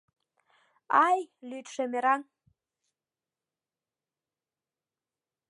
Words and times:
Ай, 1.07 1.19
лӱдшӧ 1.49 1.83
мераҥ! 1.91 2.21